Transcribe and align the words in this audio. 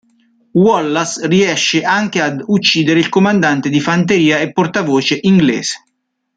Wallace 0.55 1.27
riesce 1.27 1.83
anche 1.83 2.21
ad 2.21 2.41
uccidere 2.47 2.97
il 2.97 3.09
comandante 3.09 3.69
di 3.69 3.79
fanteria 3.79 4.39
e 4.39 4.51
portavoce 4.51 5.19
inglese. 5.21 5.83